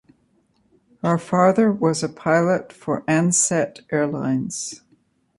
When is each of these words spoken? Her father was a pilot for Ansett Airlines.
Her 1.03 1.19
father 1.19 1.71
was 1.71 2.01
a 2.01 2.09
pilot 2.09 2.73
for 2.73 3.03
Ansett 3.07 3.81
Airlines. 3.91 4.81